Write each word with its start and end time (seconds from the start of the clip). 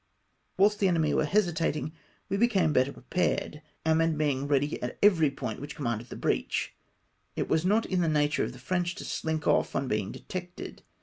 Wliilst 0.57 0.79
the 0.79 0.87
enemy 0.87 1.13
were 1.13 1.25
hesitating, 1.25 1.93
we 2.27 2.35
became 2.35 2.73
better 2.73 2.91
prepared, 2.91 3.61
our 3.85 3.93
men 3.93 4.17
being 4.17 4.47
ready 4.47 4.81
at 4.81 4.97
every 5.03 5.29
point 5.29 5.61
which 5.61 5.75
commanded 5.75 6.09
the 6.09 6.15
breach. 6.15 6.73
It 7.35 7.47
was 7.47 7.63
not 7.67 7.85
in 7.85 8.01
the 8.01 8.07
nature 8.07 8.43
of 8.43 8.53
the 8.53 8.57
French 8.57 8.95
to 8.95 9.05
slink 9.05 9.45
off 9.45 9.75
on 9.75 9.87
being 9.87 10.11
detected. 10.11 10.81